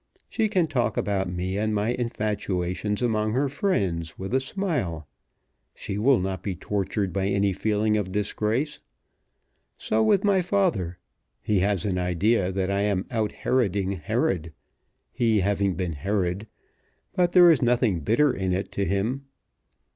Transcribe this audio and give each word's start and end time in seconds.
She 0.29 0.49
can 0.49 0.65
talk 0.65 0.97
about 0.97 1.29
me 1.31 1.59
and 1.59 1.75
my 1.75 1.89
infatuations 1.89 3.03
among 3.03 3.33
her 3.33 3.47
friends 3.47 4.17
with 4.17 4.33
a 4.33 4.39
smile. 4.39 5.07
She 5.75 5.99
will 5.99 6.19
not 6.19 6.41
be 6.41 6.55
tortured 6.55 7.13
by 7.13 7.27
any 7.27 7.53
feeling 7.53 7.97
of 7.97 8.11
disgrace. 8.11 8.79
So 9.77 10.01
with 10.01 10.23
my 10.23 10.41
father. 10.41 10.97
He 11.39 11.59
has 11.59 11.85
an 11.85 11.99
idea 11.99 12.51
that 12.51 12.71
I 12.71 12.81
am 12.81 13.05
out 13.11 13.31
Heroding 13.31 13.91
Herod, 13.91 14.53
he 15.11 15.41
having 15.41 15.75
been 15.75 15.93
Herod; 15.93 16.47
but 17.15 17.33
there 17.33 17.51
is 17.51 17.61
nothing 17.61 17.99
bitter 17.99 18.33
in 18.33 18.53
it 18.53 18.71
to 18.71 18.85
him. 18.85 19.25